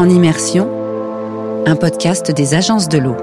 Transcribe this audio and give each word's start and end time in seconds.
En 0.00 0.08
immersion, 0.08 0.66
un 1.66 1.76
podcast 1.76 2.30
des 2.30 2.54
agences 2.54 2.88
de 2.88 2.96
l'eau. 2.96 3.16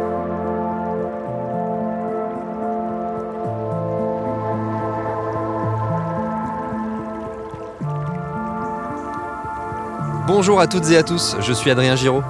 Bonjour 10.27 10.59
à 10.59 10.67
toutes 10.67 10.91
et 10.91 10.97
à 10.97 11.01
tous, 11.01 11.35
je 11.39 11.51
suis 11.51 11.71
Adrien 11.71 11.95
Giraud. 11.95 12.21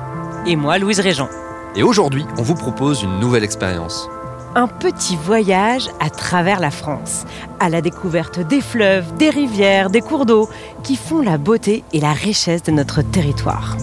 Et 0.45 0.55
moi, 0.55 0.77
Louise 0.77 1.01
Régent. 1.01 1.27
Et 1.75 1.83
aujourd'hui, 1.83 2.23
on 2.37 2.41
vous 2.41 2.55
propose 2.55 3.03
une 3.03 3.19
nouvelle 3.19 3.43
expérience. 3.43 4.09
Un 4.55 4.69
petit 4.69 5.17
voyage 5.17 5.89
à 5.99 6.09
travers 6.09 6.61
la 6.61 6.71
France, 6.71 7.25
à 7.59 7.67
la 7.67 7.81
découverte 7.81 8.39
des 8.39 8.61
fleuves, 8.61 9.13
des 9.17 9.29
rivières, 9.29 9.89
des 9.89 9.99
cours 9.99 10.25
d'eau 10.25 10.47
qui 10.83 10.95
font 10.95 11.21
la 11.21 11.37
beauté 11.37 11.83
et 11.91 11.99
la 11.99 12.13
richesse 12.13 12.63
de 12.63 12.71
notre 12.71 13.01
territoire. 13.01 13.75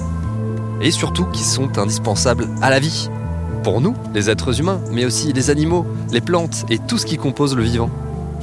Et 0.80 0.90
surtout 0.90 1.24
qui 1.26 1.42
sont 1.42 1.78
indispensables 1.78 2.48
à 2.62 2.70
la 2.70 2.80
vie. 2.80 3.08
Pour 3.62 3.80
nous, 3.80 3.94
les 4.12 4.28
êtres 4.28 4.60
humains, 4.60 4.80
mais 4.92 5.04
aussi 5.04 5.32
les 5.32 5.50
animaux, 5.50 5.86
les 6.12 6.20
plantes 6.20 6.66
et 6.70 6.78
tout 6.78 6.98
ce 6.98 7.06
qui 7.06 7.16
compose 7.16 7.56
le 7.56 7.62
vivant. 7.62 7.90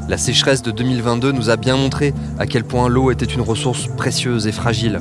La 0.10 0.18
sécheresse 0.18 0.62
de 0.62 0.72
2022 0.72 1.32
nous 1.32 1.50
a 1.50 1.58
bien 1.58 1.78
montré 1.78 2.14
à 2.40 2.46
quel 2.46 2.64
point 2.64 2.90
l'eau 2.90 3.12
était 3.12 3.26
une 3.26 3.42
ressource 3.42 3.88
précieuse 3.98 4.48
et 4.48 4.52
fragile. 4.52 5.00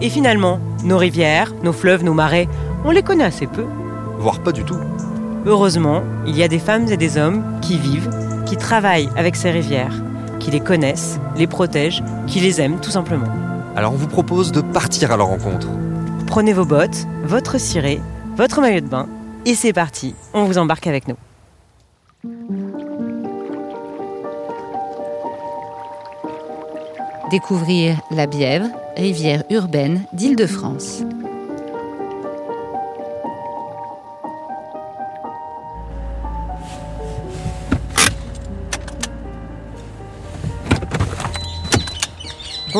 Et 0.00 0.10
finalement, 0.10 0.60
nos 0.84 0.98
rivières, 0.98 1.54
nos 1.64 1.72
fleuves, 1.72 2.04
nos 2.04 2.14
marais, 2.14 2.48
on 2.84 2.90
les 2.90 3.02
connaît 3.02 3.24
assez 3.24 3.46
peu. 3.46 3.64
Voire 4.18 4.40
pas 4.40 4.52
du 4.52 4.64
tout. 4.64 4.76
Heureusement, 5.46 6.02
il 6.26 6.36
y 6.36 6.42
a 6.42 6.48
des 6.48 6.58
femmes 6.58 6.88
et 6.88 6.96
des 6.96 7.16
hommes 7.16 7.42
qui 7.62 7.78
vivent, 7.78 8.10
qui 8.44 8.56
travaillent 8.56 9.08
avec 9.16 9.34
ces 9.34 9.50
rivières, 9.50 9.94
qui 10.38 10.50
les 10.50 10.60
connaissent, 10.60 11.18
les 11.36 11.46
protègent, 11.46 12.02
qui 12.26 12.40
les 12.40 12.60
aiment 12.60 12.80
tout 12.80 12.90
simplement. 12.90 13.26
Alors 13.74 13.92
on 13.92 13.96
vous 13.96 14.08
propose 14.08 14.52
de 14.52 14.60
partir 14.60 15.10
à 15.10 15.16
leur 15.16 15.28
rencontre. 15.28 15.68
Prenez 16.28 16.52
vos 16.52 16.66
bottes, 16.66 17.06
votre 17.24 17.58
ciré, 17.58 18.02
votre 18.36 18.60
maillot 18.60 18.80
de 18.80 18.86
bain, 18.86 19.08
et 19.46 19.54
c'est 19.54 19.72
parti, 19.72 20.14
on 20.34 20.44
vous 20.44 20.58
embarque 20.58 20.86
avec 20.86 21.08
nous. 21.08 21.16
Découvrir 27.30 27.98
la 28.10 28.26
Bièvre, 28.26 28.68
rivière 28.94 29.42
urbaine 29.50 30.04
d'Île-de-France. 30.12 31.02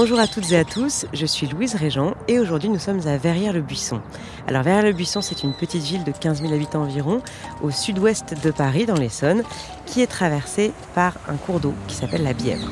Bonjour 0.00 0.20
à 0.20 0.28
toutes 0.28 0.52
et 0.52 0.56
à 0.56 0.64
tous, 0.64 1.06
je 1.12 1.26
suis 1.26 1.48
Louise 1.48 1.74
Régent 1.74 2.14
et 2.28 2.38
aujourd'hui 2.38 2.68
nous 2.68 2.78
sommes 2.78 3.00
à 3.08 3.16
Verrières-le-Buisson. 3.16 4.00
Alors 4.46 4.62
Verrières-le-Buisson 4.62 5.22
c'est 5.22 5.42
une 5.42 5.52
petite 5.52 5.82
ville 5.82 6.04
de 6.04 6.12
15 6.12 6.40
000 6.40 6.54
habitants 6.54 6.82
environ 6.82 7.20
au 7.64 7.72
sud-ouest 7.72 8.36
de 8.40 8.52
Paris 8.52 8.86
dans 8.86 8.94
l'Essonne 8.94 9.42
qui 9.86 10.00
est 10.00 10.06
traversée 10.06 10.70
par 10.94 11.14
un 11.28 11.34
cours 11.34 11.58
d'eau 11.58 11.74
qui 11.88 11.96
s'appelle 11.96 12.22
la 12.22 12.32
Bièvre. 12.32 12.70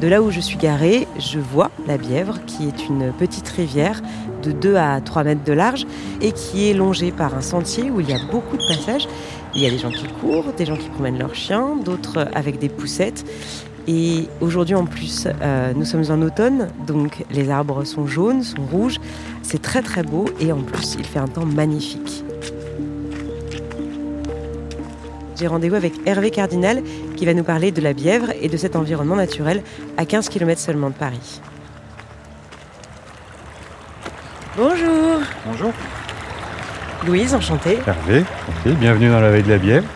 De 0.00 0.06
là 0.06 0.22
où 0.22 0.30
je 0.30 0.38
suis 0.38 0.58
garée, 0.58 1.08
je 1.18 1.40
vois 1.40 1.72
la 1.88 1.98
Bièvre 1.98 2.38
qui 2.46 2.68
est 2.68 2.86
une 2.86 3.12
petite 3.12 3.48
rivière 3.48 4.00
de 4.44 4.52
2 4.52 4.76
à 4.76 5.00
3 5.00 5.24
mètres 5.24 5.42
de 5.42 5.52
large 5.52 5.88
et 6.20 6.30
qui 6.30 6.70
est 6.70 6.72
longée 6.72 7.10
par 7.10 7.34
un 7.34 7.42
sentier 7.42 7.90
où 7.90 7.98
il 7.98 8.08
y 8.08 8.14
a 8.14 8.20
beaucoup 8.30 8.56
de 8.56 8.62
passages. 8.68 9.08
Il 9.56 9.62
y 9.62 9.66
a 9.66 9.70
des 9.70 9.78
gens 9.78 9.90
qui 9.90 10.06
courent, 10.20 10.52
des 10.52 10.66
gens 10.66 10.76
qui 10.76 10.88
promènent 10.88 11.18
leurs 11.18 11.34
chiens, 11.34 11.74
d'autres 11.84 12.28
avec 12.32 12.60
des 12.60 12.68
poussettes. 12.68 13.24
Et 13.86 14.28
aujourd'hui 14.40 14.74
en 14.74 14.84
plus, 14.84 15.26
euh, 15.40 15.72
nous 15.74 15.84
sommes 15.84 16.04
en 16.10 16.20
automne, 16.22 16.68
donc 16.86 17.24
les 17.30 17.50
arbres 17.50 17.84
sont 17.84 18.06
jaunes, 18.06 18.42
sont 18.42 18.62
rouges. 18.70 18.96
C'est 19.42 19.62
très 19.62 19.82
très 19.82 20.02
beau 20.02 20.26
et 20.40 20.52
en 20.52 20.60
plus 20.60 20.96
il 20.98 21.04
fait 21.04 21.18
un 21.18 21.28
temps 21.28 21.46
magnifique. 21.46 22.24
J'ai 25.38 25.46
rendez-vous 25.46 25.76
avec 25.76 25.94
Hervé 26.04 26.30
Cardinal 26.30 26.82
qui 27.16 27.24
va 27.24 27.32
nous 27.32 27.44
parler 27.44 27.70
de 27.70 27.80
la 27.80 27.92
Bièvre 27.92 28.32
et 28.40 28.48
de 28.48 28.56
cet 28.56 28.74
environnement 28.74 29.16
naturel 29.16 29.62
à 29.96 30.04
15 30.04 30.28
km 30.28 30.60
seulement 30.60 30.90
de 30.90 30.94
Paris. 30.94 31.40
Bonjour 34.56 35.20
Bonjour. 35.46 35.72
Louise, 37.06 37.34
enchantée. 37.34 37.78
Hervé, 37.86 38.24
bienvenue 38.80 39.08
dans 39.08 39.20
la 39.20 39.30
veille 39.30 39.44
de 39.44 39.50
la 39.50 39.58
Bièvre. 39.58 39.86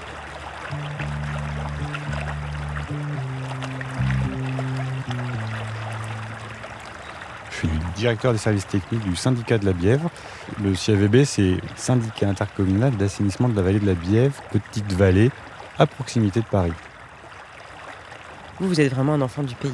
Directeur 8.03 8.33
des 8.33 8.39
services 8.39 8.67
techniques 8.67 9.05
du 9.05 9.15
syndicat 9.15 9.59
de 9.59 9.65
la 9.65 9.73
Bièvre. 9.73 10.11
Le 10.61 10.73
CAVB, 10.73 11.23
c'est 11.25 11.55
Syndicat 11.77 12.29
intercommunal 12.29 12.97
d'assainissement 12.97 13.49
de 13.49 13.55
la 13.55 13.63
vallée 13.63 13.79
de 13.79 13.87
la 13.87 13.95
Bièvre, 13.95 14.35
petite 14.51 14.93
vallée 14.93 15.31
à 15.79 15.87
proximité 15.87 16.41
de 16.41 16.47
Paris. 16.47 16.73
Vous, 18.59 18.67
vous 18.67 18.81
êtes 18.81 18.93
vraiment 18.93 19.15
un 19.15 19.21
enfant 19.21 19.45
du 19.45 19.55
pays. 19.55 19.71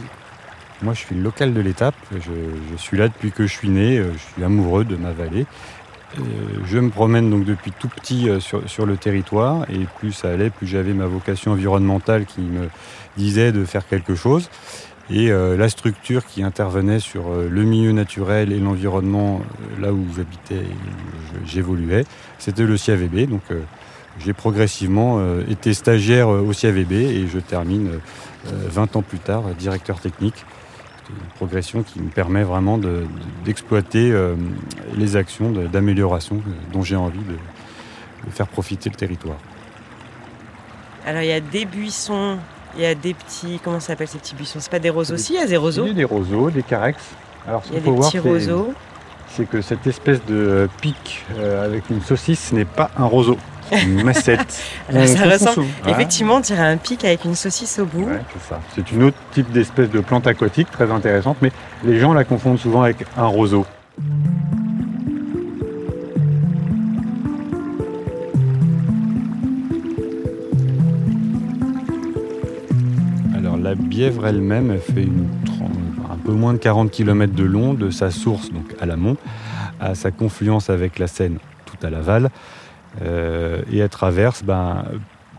Moi, 0.83 0.93
je 0.93 0.99
suis 0.99 1.15
le 1.15 1.23
local 1.23 1.55
de 1.55 1.61
l'étape. 1.61 1.95
Je, 2.13 2.33
je 2.71 2.77
suis 2.77 2.99
là 2.99 3.09
depuis 3.09 3.33
que 3.33 3.47
je 3.47 3.53
suis 3.53 3.71
né. 3.71 3.97
Euh, 3.99 4.13
Je 4.13 4.35
suis 4.35 4.45
amoureux 4.45 4.85
de 4.85 4.97
ma 4.97 5.13
vallée. 5.13 5.47
Euh, 6.19 6.23
Je 6.67 6.79
me 6.79 6.91
promène 6.91 7.31
donc 7.31 7.45
depuis 7.47 7.73
tout 7.73 7.89
petit 7.89 8.29
euh, 8.29 8.41
sur, 8.41 8.69
sur 8.69 8.85
le 8.85 8.99
territoire. 8.99 9.65
Et 9.71 9.87
plus 9.99 10.13
ça 10.13 10.29
allait, 10.29 10.51
plus 10.51 10.67
j'avais 10.67 10.93
ma 10.93 11.07
vocation 11.07 11.53
environnementale 11.53 12.27
qui 12.27 12.43
me 12.43 12.69
disait 13.17 13.53
de 13.53 13.65
faire 13.65 13.89
quelque 13.89 14.15
chose. 14.15 14.51
Et 15.11 15.31
euh, 15.31 15.57
la 15.57 15.69
structure 15.71 16.27
qui 16.27 16.43
intervenait 16.43 17.01
sur 17.01 17.29
euh, 17.31 17.49
le 17.51 17.63
milieu 17.63 17.93
naturel 17.93 18.53
et 18.53 18.59
l'environnement 18.59 19.41
euh, 19.41 19.81
là 19.81 19.93
où 19.93 20.05
j'habitais 20.15 20.57
et 20.57 21.47
j'évoluais, 21.47 22.05
c'était 22.39 22.65
le 22.65 22.77
CAVB. 22.77 23.27
Donc 23.29 23.41
euh, 23.51 23.63
j'ai 24.21 24.35
progressivement 24.35 25.17
euh, 25.19 25.43
été 25.49 25.73
stagiaire 25.73 26.29
au 26.29 26.53
CAVB 26.53 26.93
et 26.93 27.27
je 27.27 27.39
termine 27.39 27.89
euh, 27.89 28.51
20 28.69 28.97
ans 28.97 29.03
plus 29.03 29.19
tard 29.19 29.45
directeur 29.59 29.99
technique. 30.01 30.45
C'est 31.07 31.13
une 31.15 31.29
progression 31.37 31.83
qui 31.83 32.01
me 32.01 32.11
permet 32.11 32.43
vraiment 32.43 32.77
de- 32.77 32.89
de- 32.89 33.07
d'exploiter 33.47 34.13
les 34.97 35.17
actions 35.17 35.51
d'amélioration 35.51 36.43
dont 36.73 36.83
j'ai 36.83 36.97
envie 36.97 37.21
de 37.21 38.31
faire 38.31 38.47
profiter 38.47 38.91
le 38.91 38.95
territoire. 38.97 39.39
Alors 41.07 41.23
il 41.23 41.29
y 41.29 41.33
a 41.33 41.41
des 41.41 41.65
buissons, 41.65 42.39
il 42.79 42.85
y 42.85 42.87
a 42.87 42.95
des 42.95 43.13
petits. 43.13 43.61
Comment 43.63 43.81
ça 43.81 43.89
s'appelle 43.89 44.09
ces 44.09 44.19
petits 44.19 44.35
buissons? 44.35 44.59
C'est 44.61 44.71
pas 44.71 44.79
des 44.79 44.91
roseaux? 44.91 45.15
Aussi 45.15 45.35
Il 45.35 45.41
y 45.41 45.43
a 45.43 45.47
des 45.47 45.57
roseaux 45.57 45.83
Il 45.85 45.89
y 45.89 45.91
a 45.91 45.95
des 45.95 46.05
roseaux, 46.05 46.51
des 46.51 46.63
carex. 46.63 46.99
Alors 47.47 47.65
ce 47.65 47.71
qu'il 47.71 47.81
faut 47.83 47.93
voir, 47.95 48.11
c'est- 48.11 49.45
que 49.51 49.61
cette 49.61 49.87
espèce 49.87 50.25
de 50.27 50.69
pic 50.81 51.25
euh, 51.39 51.65
avec 51.65 51.91
une 51.91 52.01
saucisse 52.03 52.49
ce 52.51 52.55
n'est 52.57 52.65
pas 52.65 52.91
un 52.99 53.05
roseau, 53.05 53.37
c'est 53.71 53.83
une 53.83 54.03
massette. 54.03 54.61
Alors, 54.89 55.07
ça 55.07 55.25
ressemble- 55.25 55.67
Effectivement, 55.87 56.37
on 56.37 56.41
dirait 56.41 56.67
un 56.67 56.77
pic 56.77 57.05
avec 57.05 57.25
une 57.25 57.35
saucisse 57.37 57.79
au 57.79 57.85
bout. 57.85 58.05
ouais, 58.05 58.21
c'est 58.33 58.49
ça. 58.49 58.61
C'est 58.75 58.91
une 58.91 59.05
autre 59.05 59.17
type 59.33 59.51
d'espèce 59.53 59.91
de 59.91 60.01
plante 60.01 60.27
aquatique 60.27 60.71
très 60.71 60.91
intéressante, 60.91 61.37
mais 61.41 61.53
les 61.85 62.01
gens 62.01 62.13
la 62.15 62.25
confondent 62.25 62.59
souvent 62.59 62.83
avec 62.83 62.97
un 63.17 63.27
roseau. 63.27 63.65
La 73.69 73.75
Bièvre 73.75 74.27
elle-même, 74.27 74.71
elle 74.71 74.81
fait 74.81 75.07
un 76.11 76.17
peu 76.17 76.33
moins 76.33 76.55
de 76.55 76.59
40 76.59 76.91
km 76.91 77.35
de 77.35 77.45
long 77.45 77.75
de 77.75 77.91
sa 77.91 78.11
source, 78.11 78.51
donc 78.51 78.75
à 78.81 78.87
l'amont, 78.87 79.19
à 79.79 79.95
sa 79.95 80.11
confluence 80.11 80.71
avec 80.71 80.99
la 80.99 81.07
Seine, 81.07 81.37
tout 81.67 81.77
à 81.87 81.91
l'aval. 81.91 82.31
Euh, 83.03 83.61
et 83.71 83.79
elle 83.79 83.89
traverse 83.91 84.43
ben, 84.43 84.85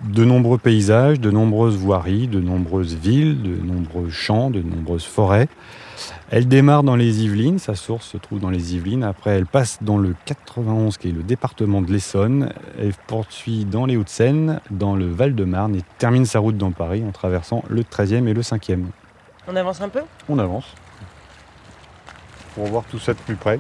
de 0.04 0.24
nombreux 0.26 0.60
paysages, 0.60 1.20
de 1.20 1.32
nombreuses 1.32 1.76
voiries, 1.76 2.28
de 2.28 2.40
nombreuses 2.40 2.94
villes, 2.94 3.42
de 3.42 3.56
nombreux 3.66 4.12
champs, 4.12 4.52
de 4.52 4.62
nombreuses 4.62 5.06
forêts. 5.06 5.50
Elle 6.30 6.48
démarre 6.48 6.84
dans 6.84 6.96
les 6.96 7.24
Yvelines, 7.24 7.60
sa 7.60 7.76
source 7.76 8.08
se 8.08 8.18
trouve 8.18 8.40
dans 8.40 8.50
les 8.50 8.76
Yvelines. 8.76 9.04
Après, 9.04 9.32
elle 9.32 9.46
passe 9.46 9.80
dans 9.82 9.98
le 9.98 10.16
91, 10.26 10.98
qui 10.98 11.10
est 11.10 11.12
le 11.12 11.24
département 11.24 11.82
de 11.82 11.92
l'Essonne. 11.92 12.54
Elle 12.80 12.94
poursuit 13.08 13.66
dans 13.66 13.86
les 13.86 13.98
Hauts-de-Seine, 13.98 14.62
dans 14.72 14.96
le 14.96 15.08
Val-de-Marne 15.08 15.76
et 15.76 15.84
termine 15.98 16.26
sa 16.26 16.40
route 16.40 16.58
dans 16.58 16.72
Paris 16.72 17.04
en 17.08 17.12
traversant 17.12 17.64
le 17.70 17.84
13e 17.84 18.28
et 18.28 18.34
le 18.34 18.42
5e. 18.42 18.86
On 19.48 19.56
avance 19.56 19.82
un 19.82 19.90
peu? 19.90 20.02
On 20.28 20.38
avance 20.38 20.76
pour 22.56 22.68
voir 22.68 22.84
tout 22.90 23.00
ça 23.00 23.14
de 23.14 23.20
plus 23.20 23.36
près. 23.36 23.60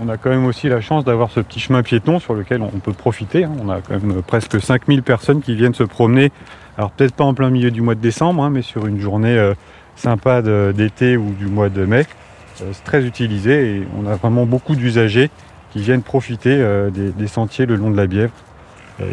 On 0.00 0.08
a 0.08 0.16
quand 0.16 0.30
même 0.30 0.46
aussi 0.46 0.68
la 0.68 0.80
chance 0.80 1.04
d'avoir 1.04 1.30
ce 1.30 1.40
petit 1.40 1.60
chemin 1.60 1.82
piéton 1.82 2.20
sur 2.20 2.34
lequel 2.34 2.62
on 2.62 2.78
peut 2.78 2.92
profiter. 2.92 3.44
hein. 3.44 3.52
On 3.62 3.68
a 3.68 3.80
quand 3.80 4.00
même 4.00 4.22
presque 4.22 4.60
5000 4.60 5.02
personnes 5.02 5.40
qui 5.40 5.54
viennent 5.54 5.74
se 5.74 5.82
promener. 5.82 6.30
Alors 6.76 6.90
peut-être 6.92 7.14
pas 7.14 7.24
en 7.24 7.34
plein 7.34 7.50
milieu 7.50 7.70
du 7.70 7.82
mois 7.82 7.94
de 7.94 8.00
décembre, 8.00 8.42
hein, 8.44 8.50
mais 8.50 8.62
sur 8.62 8.86
une 8.86 9.00
journée 9.00 9.36
euh, 9.36 9.54
sympa 9.96 10.42
d'été 10.72 11.16
ou 11.16 11.32
du 11.32 11.46
mois 11.46 11.68
de 11.68 11.84
mai. 11.84 12.06
Euh, 12.62 12.70
C'est 12.72 12.84
très 12.84 13.04
utilisé 13.04 13.76
et 13.76 13.88
on 13.98 14.06
a 14.06 14.14
vraiment 14.14 14.46
beaucoup 14.46 14.76
d'usagers 14.76 15.30
qui 15.72 15.80
viennent 15.80 16.02
profiter 16.02 16.56
euh, 16.56 16.90
des, 16.90 17.26
sentiers 17.26 17.66
le 17.66 17.76
long 17.76 17.90
de 17.90 17.96
la 17.96 18.06
Bièvre 18.06 18.32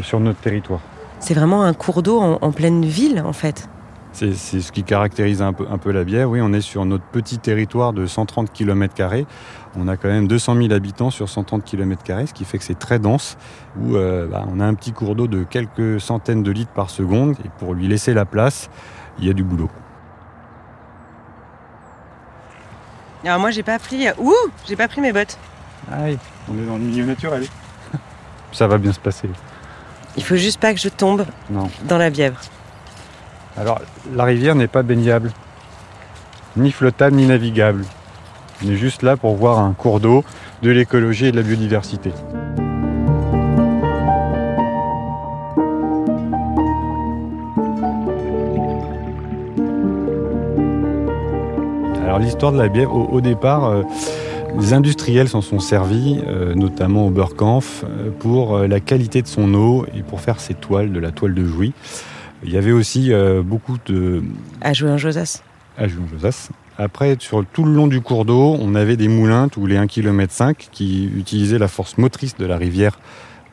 sur 0.02 0.20
notre 0.20 0.40
territoire. 0.40 0.80
C'est 1.20 1.36
vraiment 1.36 1.64
un 1.64 1.74
cours 1.74 2.02
d'eau 2.02 2.20
en 2.20 2.52
pleine 2.52 2.84
ville, 2.84 3.22
en 3.24 3.34
fait. 3.34 3.70
C'est 4.16 4.34
ce 4.34 4.72
qui 4.72 4.84
caractérise 4.84 5.42
un 5.42 5.52
peu, 5.52 5.66
un 5.70 5.78
peu, 5.78 5.92
la 5.92 6.06
bière. 6.06 6.30
Oui, 6.30 6.40
on 6.42 6.54
est 6.54 6.62
sur 6.62 6.86
notre 6.86 7.04
petit 7.04 7.38
territoire 7.38 7.92
de 7.92 8.06
130 8.06 8.50
km. 8.54 8.96
On 9.76 9.90
a 9.90 9.98
quand 9.98 10.08
même 10.08 10.30
200 10.30 10.56
000 10.56 10.72
habitants 10.72 11.10
sur 11.10 11.28
130 11.28 11.66
km, 11.66 12.02
ce 12.26 12.34
qui 12.34 12.46
fait 12.46 12.58
que 12.58 12.64
c'est 12.64 12.80
très 12.80 12.98
dense, 12.98 13.36
où 13.78 13.98
euh, 13.98 14.26
bah, 14.26 14.46
on 14.50 14.62
a 14.62 14.66
un 14.66 14.74
petit 14.74 14.94
cours 14.94 15.16
d'eau 15.16 15.28
de 15.28 15.44
quelques 15.44 16.00
centaines 16.00 16.44
de 16.44 16.52
litres 16.52 16.72
par 16.72 16.90
seconde, 16.90 17.36
et 17.44 17.50
pour 17.60 17.74
lui 17.74 17.90
laisser 17.90 18.14
la 18.14 18.24
place, 18.24 18.70
il 19.20 19.26
y 19.26 19.30
a 19.30 19.34
du 19.34 19.44
boulot. 19.44 19.70
Alors 23.26 23.42
moi 23.42 23.52
j'ai 23.52 23.64
pas 23.64 23.80
pris. 23.80 24.08
Ouh 24.18 24.34
J'ai 24.66 24.78
pas 24.78 24.88
pris 24.88 25.02
mes 25.02 25.12
bottes. 25.12 25.38
Aïe, 25.92 26.18
on 26.50 26.58
est 26.58 26.66
dans 26.66 26.78
le 26.78 26.84
milieu 26.84 27.04
naturel. 27.04 27.46
Ça 28.54 28.66
va 28.68 28.78
bien 28.78 28.94
se 28.94 29.00
passer. 29.00 29.30
Il 30.16 30.24
faut 30.24 30.38
juste 30.38 30.62
pas 30.62 30.74
que 30.74 30.80
je 30.80 30.88
tombe 30.88 31.26
dans 31.84 31.98
la 31.98 32.10
Bièvre. 32.10 32.40
Alors, 33.58 33.80
la 34.14 34.26
rivière 34.26 34.56
n'est 34.56 34.68
pas 34.68 34.84
baignable, 34.84 35.32
ni 36.58 36.72
flottable, 36.72 37.16
ni 37.16 37.26
navigable. 37.26 37.86
On 38.64 38.70
est 38.70 38.76
juste 38.76 39.02
là 39.02 39.16
pour 39.16 39.36
voir 39.36 39.60
un 39.60 39.72
cours 39.72 40.02
d'eau, 40.02 40.26
de 40.62 40.72
l'écologie 40.72 41.28
et 41.28 41.32
de 41.32 41.38
la 41.38 41.44
biodiversité. 41.44 42.12
Alors 52.04 52.20
l'histoire 52.20 52.52
de 52.52 52.58
la 52.58 52.68
bière, 52.68 52.94
au, 52.94 53.20
départ, 53.20 53.66
euh, 53.66 53.84
les 54.58 54.74
industriels 54.74 55.28
s'en 55.28 55.42
sont 55.42 55.60
servis, 55.60 56.20
euh, 56.28 56.56
notamment 56.56 57.08
au 57.08 57.10
Burkampf, 57.10 57.84
euh, 57.84 58.10
pour 58.20 58.60
la 58.60 58.80
qualité 58.80 59.22
de 59.22 59.28
son 59.28 59.54
eau 59.54 59.86
et 59.98 60.02
pour 60.02 60.22
faire 60.22 60.40
ses 60.40 60.54
toiles, 60.54 60.92
de 60.94 61.00
la 61.00 61.12
toile 61.12 61.34
de 61.34 61.46
Jouy. 61.46 61.74
Il 62.46 62.54
y 62.54 62.58
avait 62.58 62.72
aussi 62.72 63.12
euh, 63.12 63.42
beaucoup 63.42 63.78
de... 63.88 64.22
À 64.62 64.74
jouer 64.74 64.92
en 64.92 64.98
Josas 64.98 65.42
À 65.78 65.88
jouer 65.88 66.04
en 66.04 66.08
Josas. 66.08 66.50
Après, 66.78 67.16
sur 67.20 67.44
tout 67.46 67.64
le 67.64 67.74
long 67.74 67.88
du 67.88 68.02
cours 68.02 68.24
d'eau, 68.24 68.56
on 68.60 68.76
avait 68.76 68.98
des 68.98 69.08
moulins 69.08 69.48
tous 69.48 69.66
les 69.66 69.78
1,5 69.78 69.88
km 69.88 70.52
qui 70.72 71.06
utilisaient 71.06 71.58
la 71.58 71.68
force 71.68 71.98
motrice 71.98 72.38
de 72.38 72.46
la 72.46 72.58
rivière 72.58 73.00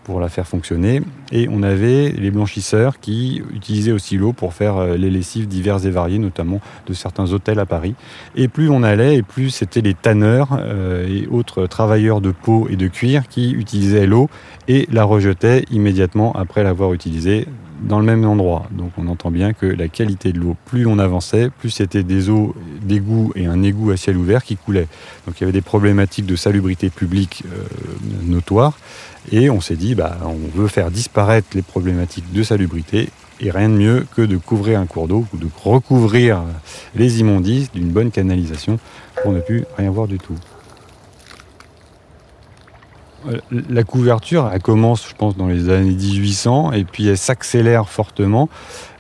pour 0.04 0.20
la 0.20 0.28
faire 0.28 0.46
fonctionner. 0.46 1.00
Et 1.30 1.48
on 1.50 1.62
avait 1.62 2.10
les 2.10 2.30
blanchisseurs 2.30 3.00
qui 3.00 3.42
utilisaient 3.54 3.92
aussi 3.92 4.18
l'eau 4.18 4.34
pour 4.34 4.52
faire 4.52 4.76
euh, 4.76 4.96
les 4.96 5.08
lessives 5.08 5.46
diverses 5.46 5.84
et 5.86 5.90
variées, 5.90 6.18
notamment 6.18 6.60
de 6.86 6.92
certains 6.92 7.32
hôtels 7.32 7.60
à 7.60 7.66
Paris. 7.66 7.94
Et 8.36 8.48
plus 8.48 8.68
on 8.68 8.82
allait, 8.82 9.16
et 9.16 9.22
plus 9.22 9.50
c'était 9.50 9.80
les 9.80 9.94
tanneurs 9.94 10.58
euh, 10.58 11.06
et 11.08 11.26
autres 11.28 11.66
travailleurs 11.66 12.20
de 12.20 12.32
peau 12.32 12.66
et 12.68 12.76
de 12.76 12.88
cuir 12.88 13.28
qui 13.28 13.52
utilisaient 13.52 14.06
l'eau 14.06 14.28
et 14.68 14.86
la 14.92 15.04
rejetaient 15.04 15.64
immédiatement 15.70 16.32
après 16.34 16.62
l'avoir 16.62 16.92
utilisée 16.92 17.46
dans 17.82 17.99
le 17.99 18.05
même 18.05 18.25
endroit. 18.25 18.67
Donc 18.70 18.93
on 18.99 19.06
entend 19.08 19.31
bien 19.31 19.52
que 19.52 19.67
la 19.67 19.88
qualité 19.88 20.32
de 20.32 20.38
l'eau, 20.38 20.56
plus 20.67 20.87
on 20.87 20.99
avançait, 20.99 21.50
plus 21.50 21.70
c'était 21.70 22.02
des 22.02 22.31
eaux 22.31 22.55
d'égout 22.82 23.32
et 23.34 23.46
un 23.46 23.62
égout 23.62 23.90
à 23.90 23.96
ciel 23.96 24.17
ouvert 24.17 24.44
qui 24.44 24.56
coulait. 24.56 24.88
Donc 25.26 25.40
il 25.40 25.43
y 25.43 25.44
avait 25.44 25.52
des 25.52 25.61
problématiques 25.61 26.26
de 26.26 26.37
salubrité 26.37 26.90
publique 26.90 27.44
euh, 27.52 27.64
notoires. 28.25 28.79
Et 29.31 29.50
on 29.50 29.61
s'est 29.61 29.76
dit, 29.76 29.94
bah, 29.94 30.19
on 30.25 30.58
veut 30.58 30.69
faire 30.69 30.90
disparaître 30.90 31.49
les 31.55 31.62
problématiques 31.62 32.32
de 32.32 32.43
salubrité. 32.43 33.08
Et 33.40 33.50
rien 33.50 33.69
de 33.69 33.75
mieux 33.75 34.06
que 34.14 34.23
de 34.23 34.37
couvrir 34.37 34.78
un 34.78 34.87
cours 34.87 35.08
d'eau 35.08 35.26
ou 35.32 35.37
de 35.37 35.49
recouvrir 35.64 36.43
les 36.94 37.20
immondices 37.20 37.73
d'une 37.73 37.88
bonne 37.88 38.11
canalisation 38.11 38.78
pour 39.23 39.32
ne 39.32 39.40
plus 39.40 39.64
rien 39.76 39.90
voir 39.90 40.06
du 40.06 40.19
tout. 40.19 40.37
Euh, 43.28 43.38
la 43.70 43.84
couverture, 43.84 44.50
elle 44.52 44.62
commence, 44.62 45.08
je 45.08 45.14
pense, 45.14 45.36
dans 45.36 45.46
les 45.46 45.70
années 45.70 45.94
1800 45.94 46.72
et 46.72 46.82
puis 46.84 47.06
elle 47.06 47.19
s'accélère 47.19 47.88
fortement 47.88 48.48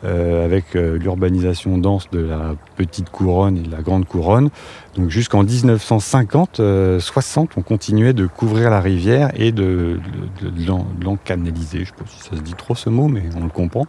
euh, 0.04 0.44
avec 0.44 0.74
euh, 0.74 0.98
l'urbanisation 0.98 1.78
dense 1.78 2.10
de 2.10 2.18
la 2.20 2.56
petite 2.76 3.10
couronne 3.10 3.56
et 3.56 3.62
de 3.62 3.70
la 3.70 3.82
grande 3.82 4.06
couronne. 4.06 4.50
Donc 4.96 5.10
jusqu'en 5.10 5.42
1950, 5.42 6.60
60, 6.98 7.50
on 7.56 7.62
continuait 7.62 8.12
de 8.12 8.26
couvrir 8.26 8.68
la 8.68 8.80
rivière 8.80 9.30
et 9.36 9.50
de, 9.50 9.98
l'encanaliser. 11.02 11.78
Je 11.78 11.80
ne 11.80 11.86
sais 11.86 11.92
pas 11.96 12.04
si 12.06 12.18
ça 12.28 12.36
se 12.36 12.42
dit 12.42 12.52
trop 12.52 12.74
ce 12.74 12.90
mot, 12.90 13.08
mais 13.08 13.22
on 13.34 13.44
le 13.44 13.48
comprend. 13.48 13.86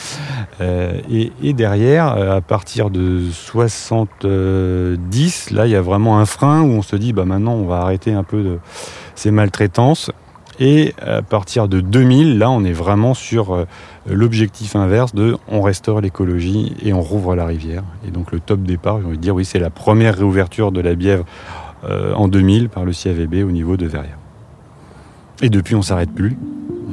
et, 0.60 1.30
et, 1.40 1.52
derrière, 1.52 2.06
à 2.06 2.40
partir 2.40 2.90
de 2.90 3.30
70, 3.30 5.52
là, 5.52 5.68
il 5.68 5.70
y 5.70 5.76
a 5.76 5.82
vraiment 5.82 6.18
un 6.18 6.26
frein 6.26 6.62
où 6.62 6.70
on 6.70 6.82
se 6.82 6.96
dit, 6.96 7.12
bah 7.12 7.26
maintenant, 7.26 7.54
on 7.54 7.66
va 7.66 7.82
arrêter 7.82 8.12
un 8.12 8.24
peu 8.24 8.42
de 8.42 8.58
ces 9.20 9.30
maltraitances. 9.30 10.10
Et 10.58 10.94
à 11.00 11.22
partir 11.22 11.68
de 11.68 11.80
2000, 11.80 12.38
là, 12.38 12.50
on 12.50 12.64
est 12.64 12.72
vraiment 12.72 13.14
sur 13.14 13.54
euh, 13.54 13.64
l'objectif 14.06 14.76
inverse 14.76 15.14
de 15.14 15.36
on 15.48 15.62
restaure 15.62 16.00
l'écologie 16.00 16.74
et 16.82 16.92
on 16.92 17.00
rouvre 17.00 17.34
la 17.34 17.46
rivière. 17.46 17.82
Et 18.06 18.10
donc 18.10 18.32
le 18.32 18.40
top 18.40 18.62
départ, 18.62 19.00
j'ai 19.00 19.06
envie 19.06 19.16
de 19.16 19.22
dire, 19.22 19.34
oui, 19.34 19.44
c'est 19.44 19.58
la 19.58 19.70
première 19.70 20.16
réouverture 20.16 20.72
de 20.72 20.80
la 20.80 20.94
Bièvre 20.94 21.24
euh, 21.84 22.12
en 22.14 22.28
2000 22.28 22.68
par 22.68 22.84
le 22.84 22.92
CAVB 22.92 23.44
au 23.46 23.50
niveau 23.50 23.76
de 23.76 23.86
Verrières. 23.86 24.18
Et 25.40 25.48
depuis, 25.48 25.74
on 25.74 25.82
s'arrête 25.82 26.12
plus. 26.12 26.36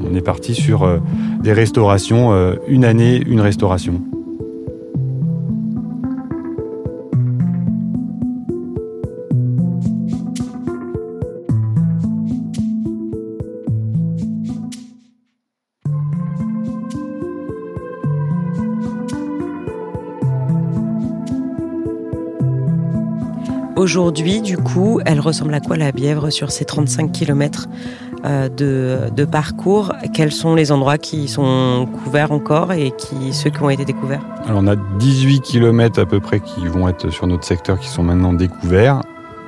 On 0.09 0.15
est 0.15 0.21
parti 0.21 0.55
sur 0.55 0.83
euh, 0.83 0.99
des 1.41 1.51
restaurations, 1.51 2.57
une 2.67 2.85
année, 2.85 3.21
une 3.25 3.41
restauration. 3.41 4.01
Aujourd'hui, 23.77 24.41
du 24.41 24.57
coup, 24.57 24.99
elle 25.05 25.19
ressemble 25.19 25.53
à 25.53 25.59
quoi 25.59 25.77
la 25.77 25.91
Bièvre 25.91 26.31
sur 26.31 26.49
ces 26.49 26.65
35 26.65 27.11
km 27.11 27.67
euh, 28.25 28.49
de, 28.49 29.25
parcours? 29.25 29.93
Quels 30.15 30.31
sont 30.31 30.55
les 30.55 30.71
endroits 30.71 30.97
qui 30.97 31.27
sont 31.27 31.87
couverts 32.03 32.31
encore 32.31 32.73
et 32.73 32.91
qui, 32.97 33.33
ceux 33.33 33.51
qui 33.51 33.61
ont 33.61 33.69
été 33.69 33.85
découverts? 33.85 34.21
Alors, 34.47 34.61
on 34.63 34.67
a 34.67 34.75
18 34.75 35.41
km 35.41 36.01
à 36.01 36.07
peu 36.07 36.19
près 36.19 36.39
qui 36.39 36.65
vont 36.65 36.89
être 36.89 37.11
sur 37.11 37.27
notre 37.27 37.43
secteur 37.43 37.79
qui 37.79 37.87
sont 37.87 38.01
maintenant 38.01 38.33
découverts. 38.33 39.03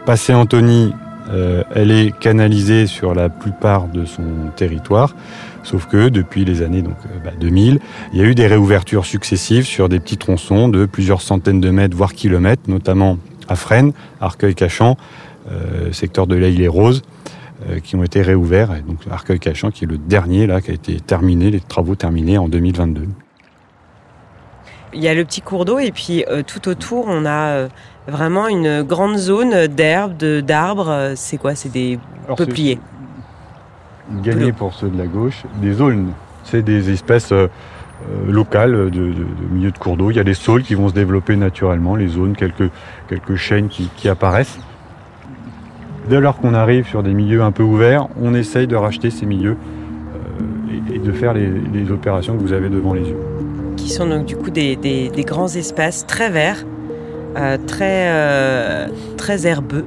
Passé 0.05 0.31
Antony, 0.35 0.93
euh, 1.31 1.63
elle 1.73 1.89
est 1.89 2.15
canalisée 2.19 2.85
sur 2.85 3.15
la 3.15 3.29
plupart 3.29 3.87
de 3.87 4.05
son 4.05 4.51
territoire. 4.55 5.15
Sauf 5.63 5.87
que 5.87 6.07
depuis 6.09 6.45
les 6.45 6.61
années 6.61 6.83
donc, 6.83 6.97
2000, 7.39 7.73
euh, 7.73 7.77
bah, 7.77 7.83
il 8.13 8.19
y 8.19 8.21
a 8.21 8.25
eu 8.25 8.35
des 8.35 8.45
réouvertures 8.45 9.07
successives 9.07 9.65
sur 9.65 9.89
des 9.89 9.99
petits 9.99 10.17
tronçons 10.17 10.69
de 10.69 10.85
plusieurs 10.85 11.23
centaines 11.23 11.61
de 11.61 11.71
mètres, 11.71 11.97
voire 11.97 12.13
kilomètres, 12.13 12.61
notamment 12.67 13.17
à 13.49 13.55
Fresnes, 13.55 13.93
Arcueil-Cachan, 14.21 14.97
euh, 15.51 15.91
secteur 15.91 16.27
de 16.27 16.35
l'Aïle 16.35 16.61
et 16.61 16.67
Rose, 16.67 17.01
euh, 17.69 17.79
qui 17.79 17.95
ont 17.95 18.03
été 18.03 18.21
réouverts. 18.21 18.73
Et 18.75 18.81
donc 18.81 18.99
Arcueil-Cachan 19.09 19.71
qui 19.71 19.85
est 19.85 19.87
le 19.87 19.97
dernier 19.97 20.47
là, 20.47 20.61
qui 20.61 20.71
a 20.71 20.73
été 20.73 20.99
terminé, 20.99 21.51
les 21.51 21.59
travaux 21.59 21.95
terminés 21.95 22.37
en 22.37 22.47
2022. 22.47 23.07
Il 24.93 25.03
y 25.03 25.07
a 25.07 25.13
le 25.13 25.23
petit 25.23 25.41
cours 25.41 25.65
d'eau 25.65 25.77
et 25.77 25.91
puis 25.91 26.25
euh, 26.29 26.41
tout 26.41 26.67
autour 26.67 27.05
on 27.07 27.25
a 27.25 27.67
vraiment 28.07 28.47
une 28.47 28.81
grande 28.81 29.17
zone 29.17 29.67
d'herbes, 29.67 30.17
d'arbres. 30.17 31.13
C'est 31.15 31.37
quoi? 31.37 31.53
C'est 31.53 31.69
des 31.69 31.99
peupliers. 32.35 32.79
Gagné 34.23 34.51
pour 34.51 34.73
ceux 34.73 34.89
de 34.89 34.97
la 34.97 35.05
gauche, 35.05 35.43
des 35.61 35.81
aulnes. 35.81 36.13
C'est 36.43 36.63
des 36.63 36.89
espèces 36.89 37.31
euh, 37.31 37.47
locales 38.27 38.89
de, 38.89 39.13
milieu 39.51 39.71
de 39.71 39.77
cours 39.77 39.97
d'eau. 39.97 40.11
Il 40.11 40.17
y 40.17 40.19
a 40.19 40.23
des 40.23 40.33
saules 40.33 40.63
qui 40.63 40.75
vont 40.75 40.89
se 40.89 40.93
développer 40.93 41.35
naturellement, 41.35 41.95
les 41.95 42.07
zones, 42.07 42.35
quelques, 42.35 43.35
chaînes 43.35 43.67
qui, 43.67 44.09
apparaissent. 44.09 44.59
Dès 46.09 46.19
lors 46.19 46.37
qu'on 46.37 46.53
arrive 46.53 46.87
sur 46.87 47.03
des 47.03 47.13
milieux 47.13 47.43
un 47.43 47.51
peu 47.51 47.63
ouverts, 47.63 48.07
on 48.19 48.33
essaye 48.33 48.67
de 48.67 48.75
racheter 48.75 49.11
ces 49.11 49.25
milieux 49.25 49.57
euh, 49.57 50.93
et, 50.93 50.99
de 50.99 51.11
faire 51.11 51.33
les, 51.33 51.91
opérations 51.91 52.35
que 52.35 52.41
vous 52.41 52.53
avez 52.53 52.69
devant 52.69 52.93
les 52.93 53.01
yeux. 53.01 53.19
Qui 53.77 53.89
sont 53.89 54.07
donc 54.07 54.25
du 54.25 54.35
coup 54.35 54.49
des, 54.49 55.11
grands 55.19 55.47
espaces 55.47 56.07
très 56.07 56.29
verts, 56.29 56.65
euh, 57.37 57.57
très, 57.67 58.89
très 59.17 59.45
herbeux. 59.45 59.85